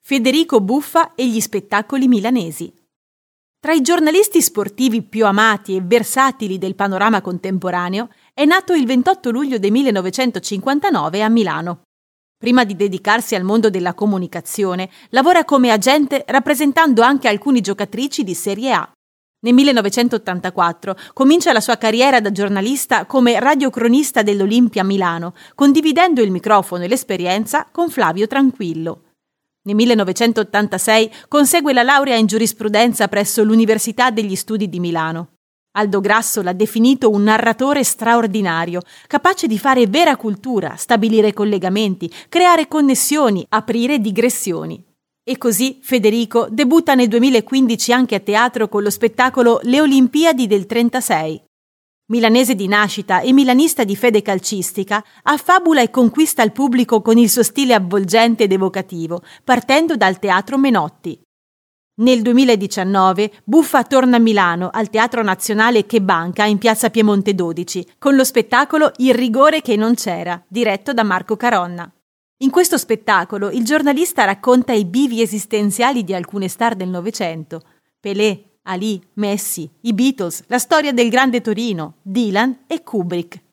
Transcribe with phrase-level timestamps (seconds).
[0.00, 2.72] Federico Buffa e gli spettacoli milanesi.
[3.60, 9.30] Tra i giornalisti sportivi più amati e versatili del panorama contemporaneo, è nato il 28
[9.30, 11.82] luglio del 1959 a Milano.
[12.38, 18.34] Prima di dedicarsi al mondo della comunicazione, lavora come agente rappresentando anche alcune giocatrici di
[18.34, 18.92] Serie A.
[19.40, 26.84] Nel 1984 comincia la sua carriera da giornalista come radiocronista dell'Olimpia Milano, condividendo il microfono
[26.84, 29.02] e l'esperienza con Flavio Tranquillo.
[29.62, 35.32] Nel 1986 consegue la laurea in giurisprudenza presso l'Università degli Studi di Milano.
[35.72, 42.66] Aldo Grasso l'ha definito un narratore straordinario, capace di fare vera cultura, stabilire collegamenti, creare
[42.66, 44.82] connessioni, aprire digressioni.
[45.22, 50.64] E così Federico debutta nel 2015 anche a teatro con lo spettacolo Le Olimpiadi del
[50.64, 51.47] 36.
[52.10, 57.28] Milanese di nascita e milanista di fede calcistica, affabula e conquista il pubblico con il
[57.28, 61.20] suo stile avvolgente ed evocativo, partendo dal teatro Menotti.
[61.96, 67.96] Nel 2019 Buffa torna a Milano al Teatro Nazionale Che Banca in piazza Piemonte 12
[67.98, 71.92] con lo spettacolo Il rigore che non c'era, diretto da Marco Caronna.
[72.38, 77.60] In questo spettacolo il giornalista racconta i bivi esistenziali di alcune star del Novecento,
[78.00, 83.47] Pelé, Ali, Messi, i Beatles, la storia del grande Torino, Dylan e Kubrick.